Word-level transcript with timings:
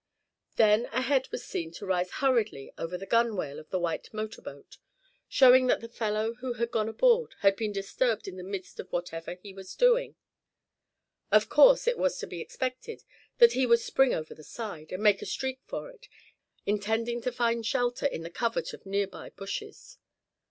Then 0.55 0.87
a 0.91 1.03
head 1.03 1.27
was 1.31 1.45
seen 1.45 1.69
to 1.73 1.85
rise 1.85 2.09
hurriedly 2.09 2.73
above 2.75 2.99
the 3.01 3.05
gunwale 3.05 3.59
of 3.59 3.69
the 3.69 3.77
white 3.77 4.11
motor 4.11 4.41
boat, 4.41 4.77
showing 5.29 5.67
that 5.67 5.79
the 5.79 5.87
fellow 5.87 6.33
who 6.33 6.53
had 6.53 6.71
gone 6.71 6.89
aboard, 6.89 7.35
had 7.41 7.55
been 7.55 7.71
disturbed 7.71 8.27
in 8.27 8.35
the 8.35 8.41
midst 8.43 8.79
of 8.79 8.91
whatever 8.91 9.35
he 9.35 9.53
was 9.53 9.75
doing. 9.75 10.15
Of 11.31 11.49
course 11.49 11.85
it 11.87 11.99
was 11.99 12.17
to 12.17 12.25
be 12.25 12.41
expected 12.41 13.03
that 13.37 13.53
he 13.53 13.67
would 13.67 13.79
spring 13.79 14.11
over 14.11 14.33
the 14.33 14.43
side, 14.43 14.91
and 14.91 15.03
make 15.03 15.21
a 15.21 15.25
streak 15.27 15.59
for 15.65 15.91
it, 15.91 16.07
intending 16.65 17.21
to 17.21 17.31
find 17.31 17.63
shelter 17.63 18.07
in 18.07 18.23
the 18.23 18.31
covert 18.31 18.73
of 18.73 18.87
nearby 18.87 19.29
bushes. 19.29 19.99